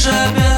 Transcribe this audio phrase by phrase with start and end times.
[0.00, 0.49] żeby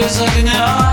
[0.00, 0.89] без огня.